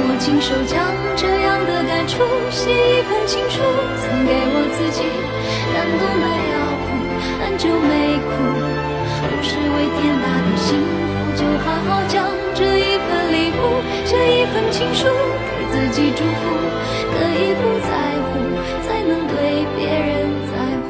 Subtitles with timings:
[0.00, 0.78] 我亲手将
[1.16, 3.58] 这样的感触写一封情书，
[3.98, 5.02] 送给我自己。
[5.74, 6.54] 感动的要
[6.86, 6.86] 哭，
[7.42, 8.30] 很久没哭，
[9.26, 16.46] 不是为天大的幸福，就好好将这一份礼物，这一份情书，给自己祝福。
[17.10, 17.90] 可以不在
[18.22, 18.30] 乎，
[18.86, 20.52] 才能对别人在
[20.86, 20.88] 乎。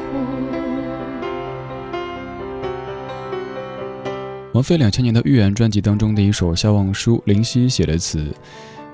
[4.53, 8.31] 王菲两千年的《预言》专辑当中的一首《笑忘书》，林夕写的词。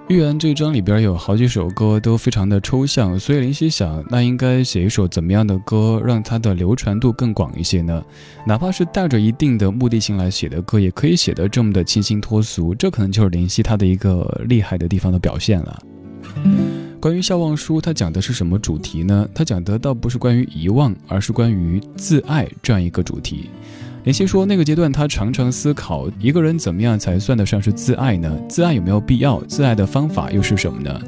[0.08, 8.04] 预言这一章里边有好几首歌都非常的抽象，所以林夕想，那应该写一首怎么样的歌，让它的流传度更广一些呢？
[8.46, 15.82] 哪怕是带着一定的目的性来写的歌，也可以写得这么的清新脱俗，这可能就是林夕他的一个厉害的地方的表现了。
[17.00, 19.28] 关于笑忘书，它讲的是什么主题呢？
[19.34, 23.50] 它讲的倒不是关于遗忘，而是关于自爱这样一个主题。
[24.06, 28.32] 林夕说，那个阶段他常常思考，一个人怎么样才算得上是自爱呢？
[28.48, 29.42] 自爱有没有必要？
[29.46, 31.02] 自爱的方法又是什么呢？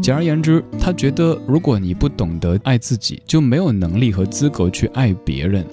[0.00, 5.66] 简而言之，他觉得，如果你不懂得爱自己，就没有能力和资格去爱别人。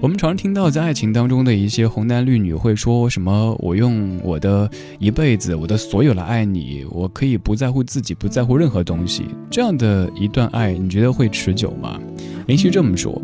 [0.00, 4.68] 我们常听到在爱情当中的一些红男绿女会说什么：“我用我的
[4.98, 12.00] 一辈子，我的所有来爱你，我可以不在乎自己，不在乎任何东西。”这样的一段爱，你觉得会持久吗？
[12.46, 13.20] 林夕这么说。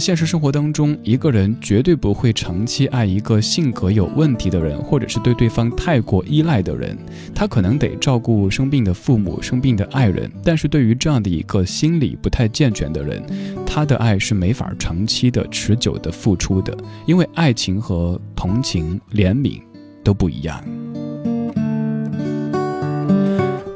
[0.00, 6.96] 现实生活当中，一个人绝对不会长期爱一个性格有问题的人，或者是对对方太过依赖的人。
[7.34, 13.22] 他可能得照顾生病的父母、生病的爱人，但是对于这样的一个心理不太健全的人，
[13.66, 16.74] 他的爱是没法长期的、持久的付出的，
[17.06, 19.60] 因为爱情和同情、怜悯
[20.02, 20.79] 都不一样。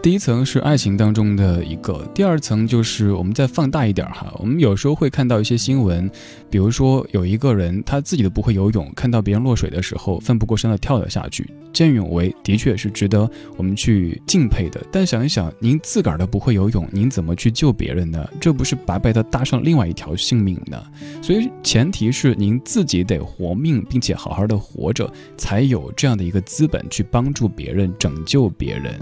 [0.05, 6.11] 第一层是爱情当中的一个，第二层就是我们再放大一点哈，我们有时候会看到一些新闻，
[6.51, 14.79] 比如说有一个人他自己都不会游泳，看到别人落水的时候奋不顾身的跳了下去，见义勇为的确是值得我们去敬佩的。
[14.93, 18.29] 但想一想，您自个儿都不会游泳，您怎么去救别人呢？
[18.39, 20.85] 这不是白白的搭上另外一条性命呢？
[21.23, 29.01] 所以前提是您自己得活命，并且好好的活着，才有这样的一个资本去帮助别人、拯救别人。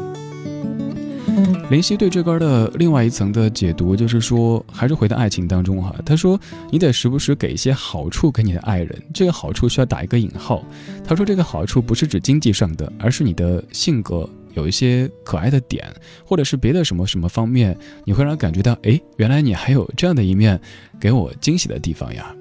[1.71, 5.95] 林夕对这歌的另外一层的解读，就是说，还是回到爱情当中哈。
[6.05, 6.39] 他说，
[6.71, 10.63] 你得时不时给一些好处给你的爱人，这个好处需要打一个引号。
[11.03, 15.91] 他说，这个好处不是指经济上的，而是你的性格有一些可爱的点，
[16.27, 17.75] 或者是别的什么什么方面，
[18.05, 20.61] 你会让感觉到，哎，原来你还有这样的一面，
[21.01, 22.35] 给我惊喜的地方呀。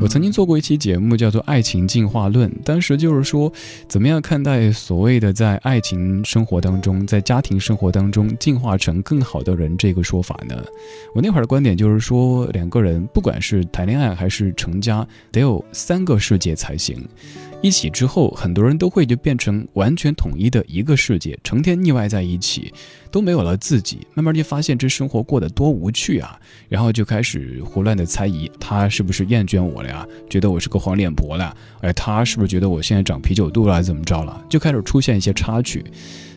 [0.00, 3.52] 我曾经做过一期节目，叫做《爱情进化论》，当时就是说，
[3.88, 10.56] 怎么样看待所谓的在爱情生活当中，在家庭生活当中进化成更好的人这个说法呢？
[11.14, 17.04] 我那会儿的观点就是说，两个人不管是谈恋爱还是成家，得有三个世界才行。
[17.62, 22.72] 一起之后，很多人都会就变成完全统一的一个世界，成天腻歪在一起，
[23.10, 24.06] 都没有了自己。
[24.14, 26.40] 慢慢就发现这生活过得多无趣啊，
[26.70, 30.06] 然后就开始胡乱的猜疑，他是不是厌倦我了呀？
[30.30, 31.54] 觉得我是个黄脸婆了？
[31.82, 33.82] 哎，他是不是觉得我现在长啤酒肚了？
[33.82, 34.42] 怎么着了？
[34.48, 35.84] 就开始出现一些插曲。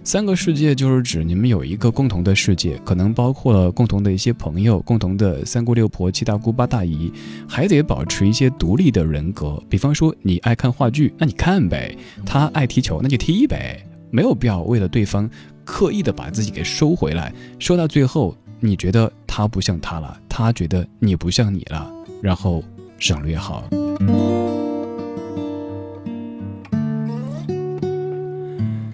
[0.05, 7.11] 三个世界就是指你们有一个共同的世界，可能包括了共同的一些朋友、共同的三姑六婆、七大姑八大姨，
[7.47, 9.61] 还得保持一些独立的人格。
[9.69, 13.81] 比方说，你爱看话剧，那你看呗；他爱踢球，那就踢呗。
[14.11, 15.27] 没有必要为了对方
[15.63, 21.89] 刻意的把自己给收回来，收到最后，你觉得他不像他了，他觉得你不像你了，
[22.21, 22.61] 然后
[22.99, 23.63] 省略号。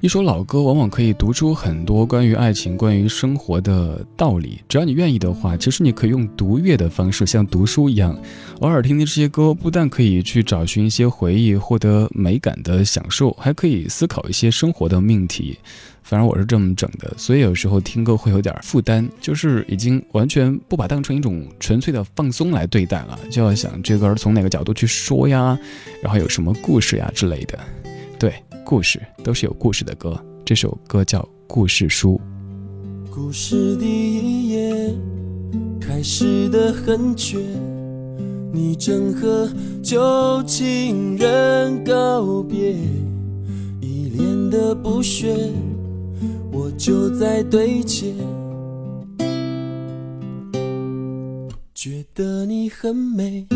[0.02, 4.58] 一首老歌往往可以读出很多关于爱情、关于生活的道理。
[4.70, 8.18] 只要你愿意的话，其实你可以用读乐的方式，像读书一样，
[8.62, 15.60] 偶尔听听这些歌，不但可以去找寻一些回忆，获得美感的享受，还可以思考一些生活的命题。
[16.02, 25.60] 反正我是这么整的，所以有时候听歌会有点负担，就是已经完全不把当成一种纯粹的放松来对待了，就要想这歌从哪个角度去说呀，
[26.02, 27.60] 然后有什么故事呀之类的。
[28.18, 28.34] 对。
[28.66, 32.20] 故事都是有故事的歌，这首歌叫《故事书》。
[33.12, 34.94] 故事第一页
[35.82, 37.40] 开始的很绝，
[38.54, 39.50] 你正和
[39.82, 42.76] 旧情人告别，
[43.82, 45.36] 一脸的不屑，
[46.52, 48.14] 我就在对街，
[51.74, 53.48] 觉得你很美。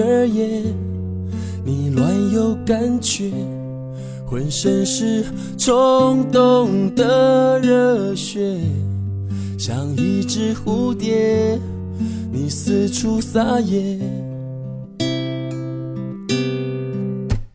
[0.00, 0.62] 二夜，
[1.64, 3.30] 你乱有感觉，
[4.26, 5.24] 浑身是
[5.58, 8.58] 冲动的热血，
[9.58, 11.58] 像一只蝴蝶，
[12.32, 13.98] 你四处撒野，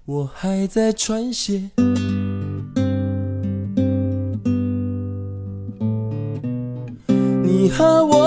[0.05, 1.69] 我还在喘息。
[7.43, 8.26] 你和我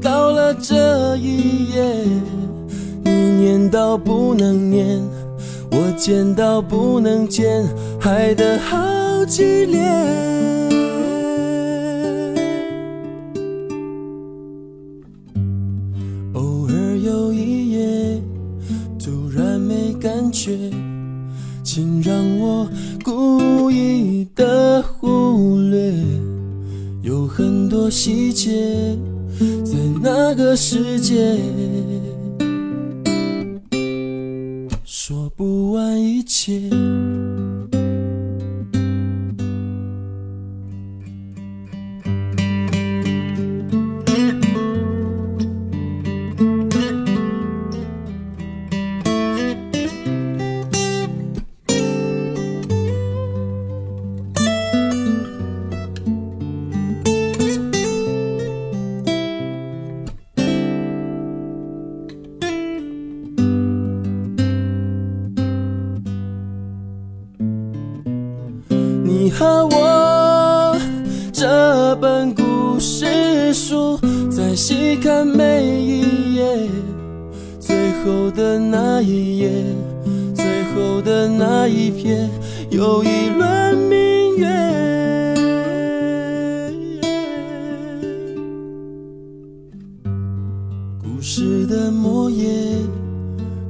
[0.00, 1.82] 到了这一页，
[3.04, 5.00] 你念到不能念，
[5.70, 7.64] 我见到不能见，
[8.00, 9.80] 爱得好激烈。
[16.34, 18.22] 偶尔有一夜，
[18.98, 20.58] 突然没感觉，
[21.62, 22.68] 请让我
[23.04, 25.92] 故意的忽略，
[27.02, 28.96] 有很多细节。
[29.38, 31.36] 在那个世界，
[34.84, 36.60] 说不完一切。
[81.62, 82.28] 那一片，
[82.70, 84.48] 有一轮明月。
[91.00, 92.50] 故事的末页，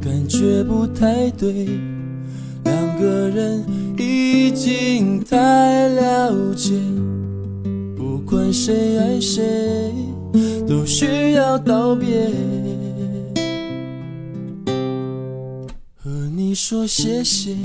[0.00, 1.68] 感觉不太对。
[2.64, 3.62] 两个人
[3.98, 6.72] 已经太了解，
[7.94, 9.92] 不管谁爱谁，
[10.66, 12.32] 都需要道别。
[16.64, 17.56] 说谢谢。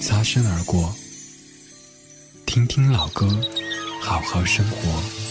[0.00, 0.92] 擦身而过
[2.52, 3.26] 听听老歌
[4.02, 5.21] 好好生活。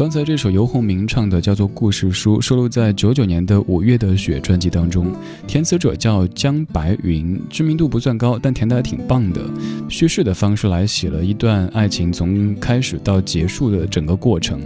[0.00, 5.14] 刚才这首游鸿明唱的叫做《故事书》，收录在九九年的《五月的雪》专辑当中。
[5.46, 9.42] 填词者叫江白云，知名度不算高，但填的还挺棒的。
[9.90, 14.58] 叙事的方式来写了一段爱情从开始到结束的整个过程。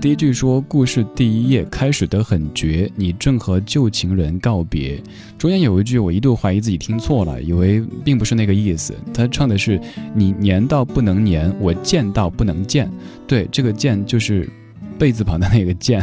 [0.00, 4.98] 第一句说：“故事第一页开始的很绝，你正和旧情人告别。”
[5.36, 8.94] 中间有一句我一度怀疑自己听错了，以为并不是那个意思。
[9.12, 9.78] 他唱的是
[10.16, 12.90] ：“你黏到不能黏，我见到不能见。”
[13.28, 14.48] 对，这个“见”就是。
[14.98, 16.02] 贝字旁的那个剑，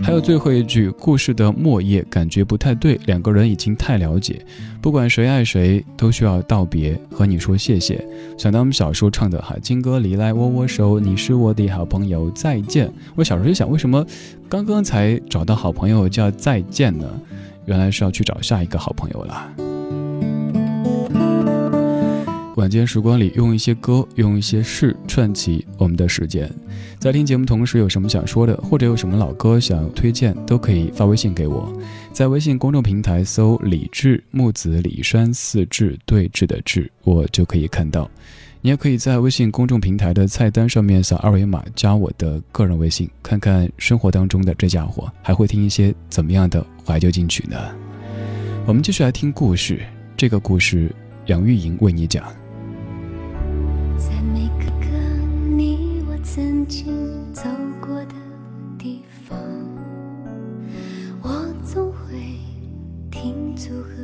[0.00, 4.44] 还有最后一句故事的末页感觉不太对，两个人已经太了解，
[4.80, 8.04] 不管谁爱谁都需要道别，和你说谢谢。
[8.36, 12.92] 想到我们小时候唱的哈，金哥你来握握手，你是我的好朋友，再见。
[13.14, 14.04] 我小时候就想，为什么
[14.48, 17.06] 刚刚才找到好朋友叫再见呢？
[17.66, 19.67] 原来是要去找下一个好朋友了。
[22.58, 26.52] 晚间时光里，用一些歌，用一些事串起我们的时间。
[26.98, 31.72] 在听节目同时，有什么想说的，或者有什么老歌想推荐，都可以发微信给我。
[32.12, 38.10] 在微信公众平台搜“李志木子李山四志对峙的志”，我就可以看到。
[38.60, 47.56] 你也可以在微信公众平台的菜单上面扫二维码，加我的个人微信，看看生活当中的这家伙还会听一些怎么样的怀旧金曲呢？
[48.66, 49.80] 我们继续来听故事，
[50.16, 50.92] 这个故事
[51.26, 52.24] 杨钰莹为你讲。
[53.98, 54.86] 在每个个
[55.56, 56.86] 你我曾经
[57.32, 57.42] 走
[57.80, 58.14] 过的
[58.78, 59.36] 地方，
[61.20, 62.38] 我总会
[63.10, 63.97] 停住。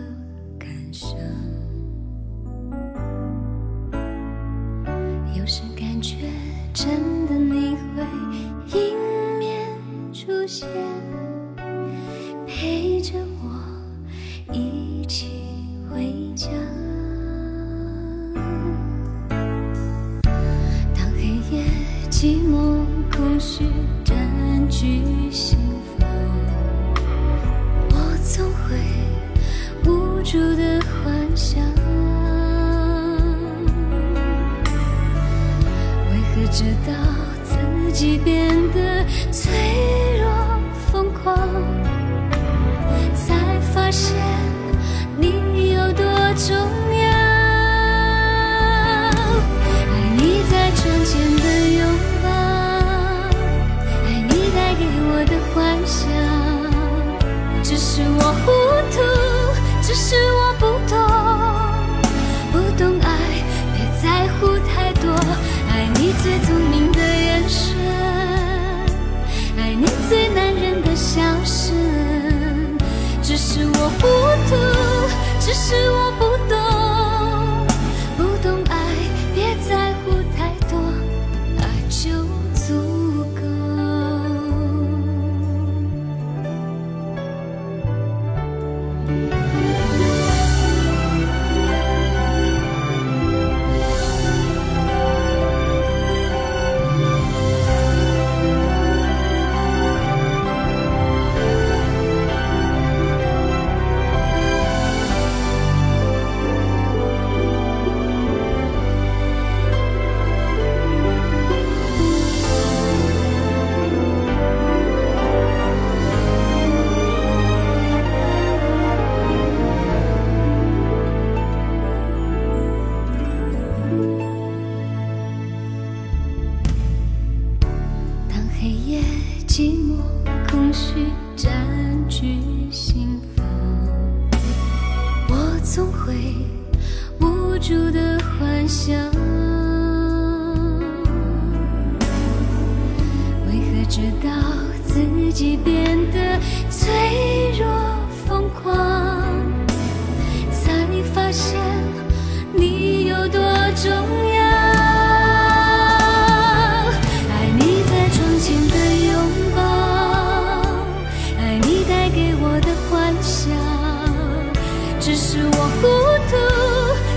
[165.04, 165.86] 只是我糊
[166.30, 166.34] 涂，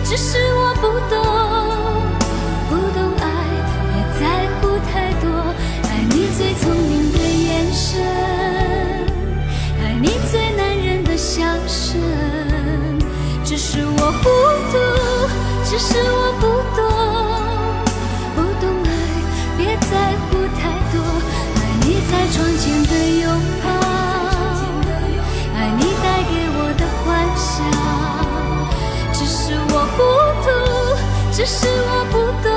[0.04, 1.16] 只是我不懂，
[2.70, 3.26] 不懂爱，
[3.88, 4.22] 别在
[4.60, 4.92] 乎太
[5.22, 5.26] 多。
[5.88, 8.04] 爱你最聪明的眼神，
[9.82, 11.98] 爱你最男人的笑声。
[13.46, 14.28] 只是我糊
[14.70, 14.76] 涂，
[15.64, 16.67] 只是我不懂，
[31.38, 32.57] 只是我不懂，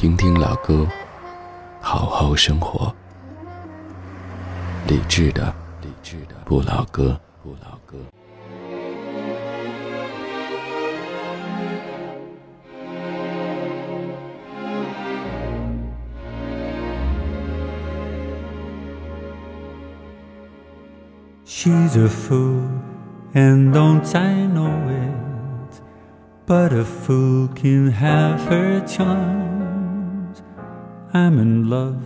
[0.00, 0.88] 听听老歌，
[1.78, 2.90] 好好生活。
[4.88, 7.98] 理智的，理智的不老歌，不老歌。
[21.44, 22.62] She's a fool,
[23.34, 25.82] and don't I know it?
[26.46, 29.59] But a fool can have her charm.
[31.12, 32.00] I'm in love,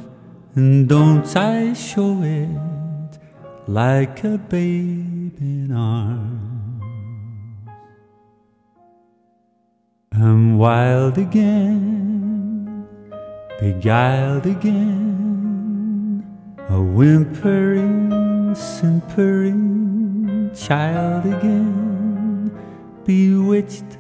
[0.55, 3.19] and don't I show it
[3.69, 6.41] like a babe in arms?
[10.13, 12.87] I'm wild again,
[13.61, 16.25] beguiled again,
[16.71, 22.51] a whimpering, simpering child again,
[23.05, 23.99] bewitched,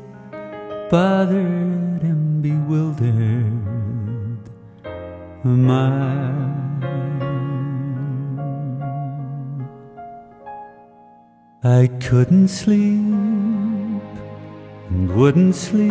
[0.89, 3.74] bothered, and bewildered.
[5.47, 6.55] I?
[11.63, 12.81] I couldn't sleep
[14.89, 15.91] and wouldn't sleep.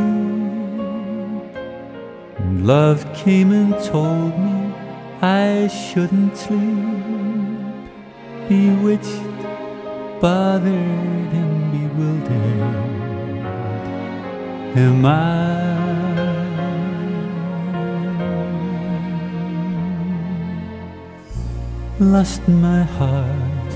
[2.40, 4.74] And love came and told me
[5.22, 6.60] I shouldn't sleep.
[8.50, 9.22] Bewitched,
[10.20, 12.64] bothered, and bewildered.
[14.78, 15.83] Am I?
[22.00, 23.70] Lost my heart,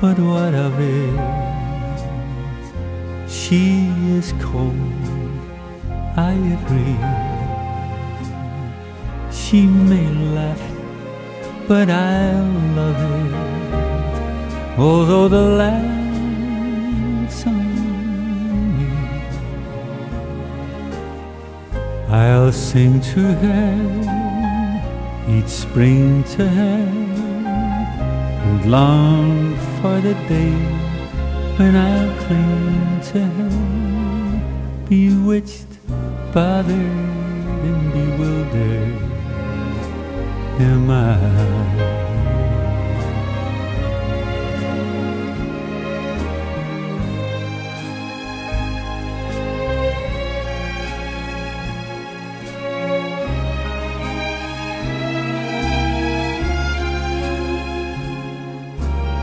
[0.00, 1.20] but what of it?
[3.28, 4.74] She is cold,
[6.16, 6.96] I agree.
[9.30, 10.62] She may laugh,
[11.68, 13.34] but I'll love it.
[14.78, 17.66] Although the laughs on
[18.78, 18.92] me,
[22.08, 24.23] I'll sing to her
[25.28, 26.44] each spring to
[28.44, 30.52] and long for the day
[31.56, 35.72] when I'll cling to her, bewitched,
[36.32, 39.02] bothered, and bewildered.
[40.60, 42.03] Am I?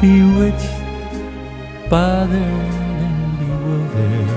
[0.01, 0.81] bewitched,
[1.87, 4.29] bothered, and bewildered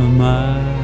[0.00, 0.74] am I.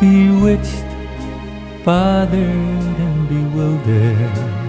[0.00, 0.84] bewitched,
[1.84, 4.61] bothered, and bewildered.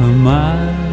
[0.00, 0.88] Am I?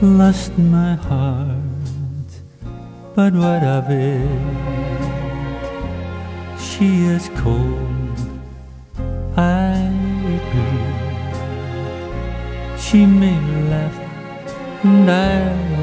[0.00, 2.30] Lost my heart,
[3.16, 4.28] but what of it?
[6.60, 8.18] She is cold,
[9.36, 9.74] I
[10.36, 10.94] agree.
[12.78, 13.98] She may laugh,
[14.84, 15.38] and I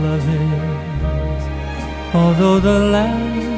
[0.06, 2.16] love it.
[2.16, 3.53] Although the last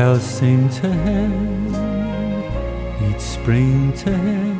[0.00, 1.28] I'll sing to her
[3.08, 4.54] each spring to her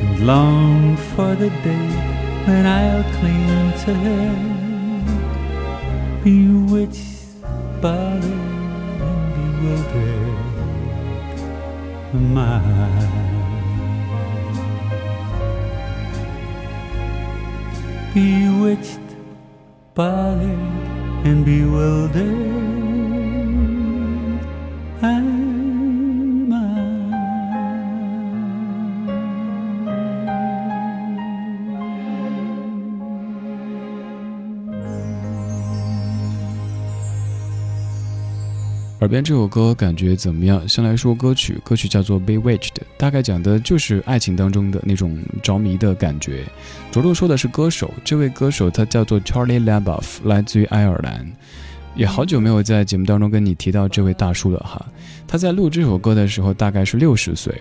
[0.00, 1.90] and long for the day
[2.46, 4.34] when I'll cling to her,
[6.24, 7.42] bewitched,
[7.82, 8.24] bothered,
[9.10, 10.38] and bewildered.
[12.32, 12.60] My
[18.14, 19.08] bewitched,
[19.94, 20.58] bothered,
[21.26, 22.83] and bewildered.
[39.04, 40.66] 耳边这首歌感觉怎么样？
[40.66, 46.42] 先来说歌曲，歌曲叫做《Bewitched》，大概讲的就是爱情当中的那种着迷的感觉。
[46.90, 51.30] 着重说的是歌手，这位歌手他叫做 Charlie LaBeouf，来自于爱尔兰。
[51.94, 54.82] 也好久没有在节目当中跟你提到这位大叔了哈。
[55.28, 57.54] 他在录这首歌的时候大概是六十岁。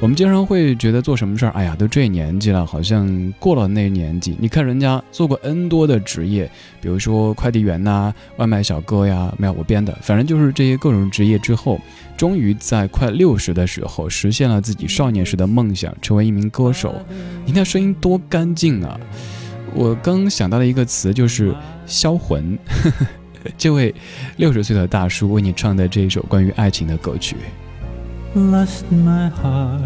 [0.00, 4.36] 我们经常会觉得做什么事儿，哎呀，都这年纪了，好像过了那年纪。
[4.38, 11.80] 你看人家做过 N 多的职业，比如说快递员呐、外卖小哥呀，没有我编的，反正就是这些各种职业之后，
[12.18, 16.94] 终于在快六十的时候实现了自己少年时的梦想，成为一名歌手。
[17.46, 19.00] 你看声音多干净啊！
[19.72, 21.54] 我刚想到的一个词就是
[21.86, 22.58] 销魂。
[23.56, 23.94] 这位
[24.36, 27.36] 六十岁的大叔为你唱的这一首关于爱情的歌曲。
[28.34, 29.82] Lost my heart.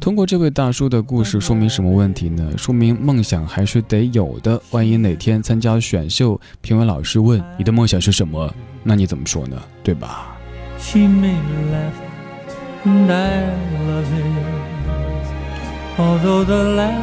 [0.00, 2.50] 通过这位大叔的故事，说明什么问题呢？
[2.58, 4.60] 说明梦想还是得有的。
[4.72, 9.56] 万一哪天参加选秀，评委老师问你的梦想是什么，那你怎么说呢？
[9.84, 10.36] 对吧
[10.80, 11.36] ？She may
[12.84, 13.54] and I
[13.86, 14.24] love it.
[15.96, 17.02] Although the last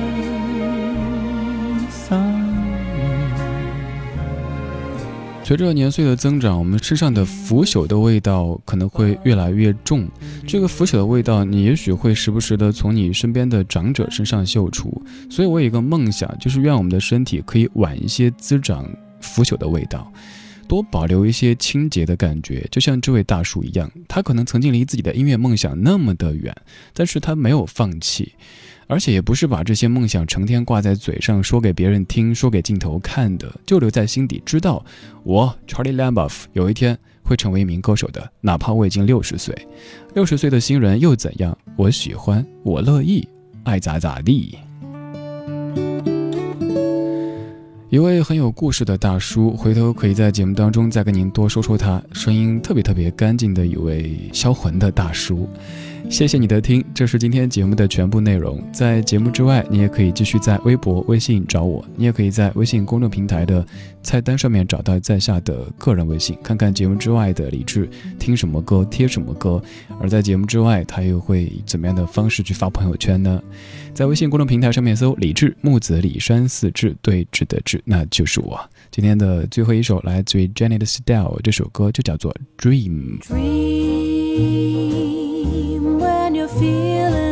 [5.49, 10.07] 随着年岁的增长，我们身上的腐朽的味道可能会越来越重。
[10.47, 15.01] 这个腐朽的味道，你也许会时不时的从你身边的长者身上嗅出。
[15.27, 18.87] 所以我有一个梦想，就是愿我们的身体可以晚一些滋长
[19.21, 20.13] 腐朽的味道，
[20.67, 22.67] 多保留一些清洁的感觉。
[22.69, 26.55] 就像这位大叔一样，他可能曾经离自己的音乐梦想那么的远，
[26.93, 28.33] 但是他没有放弃。
[28.89, 34.83] 而且也不是把这些梦想成天挂在嘴上说给别人听、说给镜头看的，就留在心底，知道
[35.23, 39.55] 我 Charlie Lambaf 有一天会成为一名歌手的，哪怕我已经六十岁。
[40.15, 41.55] 六十岁的新人又怎样？
[41.75, 43.25] 我喜欢，我乐意，
[43.63, 44.57] 爱咋咋地。
[47.89, 55.49] 一位很有故事的大叔，回头可以在节目当中再跟您多说说他，声音特别特别干净的一位销魂的大叔。
[56.07, 58.63] 谢谢你的听，这是今天节目的全部内容。
[58.71, 63.65] 在节目之外，你也可以继续在微博、微信找我，你也可以在微信公众平台的
[64.03, 69.59] 菜单上面找到在下的个人微信，看看节目之外的李志听什么歌、贴什么歌。
[69.99, 73.41] 而在节目之外，他又会以怎么样的方式去发朋友圈呢？
[73.99, 78.57] 在微信公众平台上面搜“李志木子李山四志对峙的志”，那就是我。
[78.89, 83.19] 今天的最后一首来自于 Janet Style，这首歌就叫做《Dream》。
[83.21, 83.49] Dream
[85.99, 87.28] when you feeling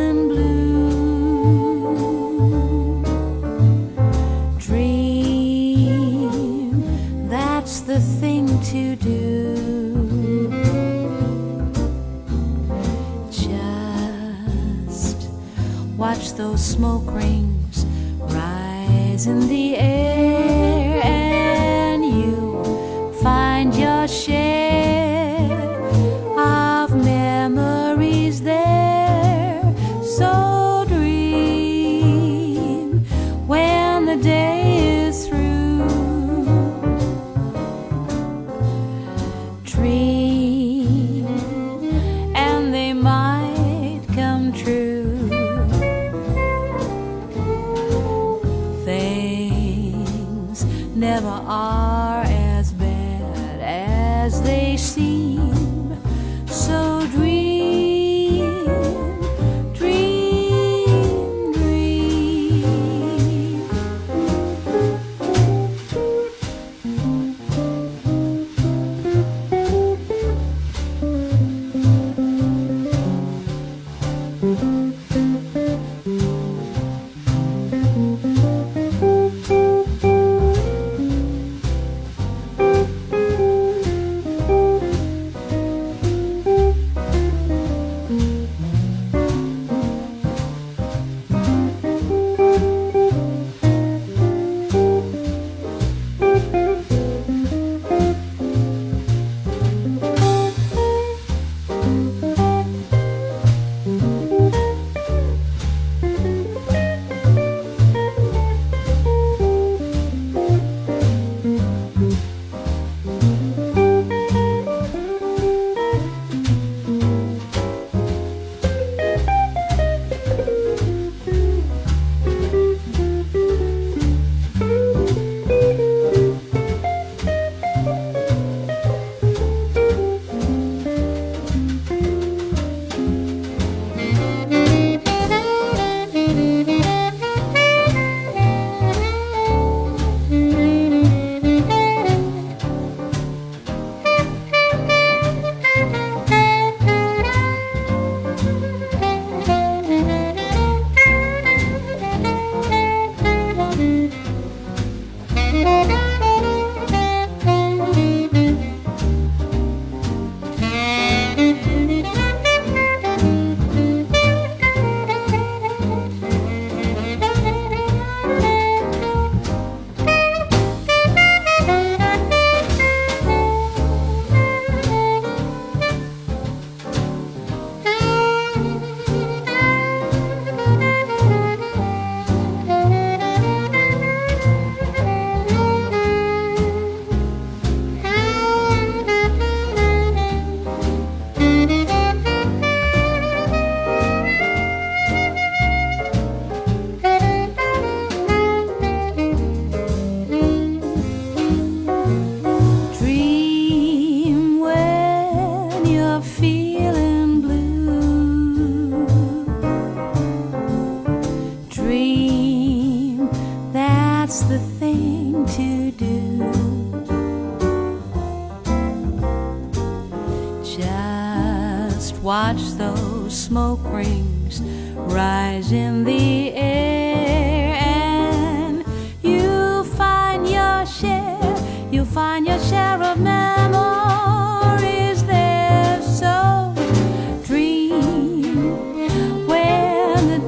[15.98, 17.84] watch those smoke rings
[18.20, 20.47] rise in the air,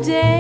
[0.02, 0.39] day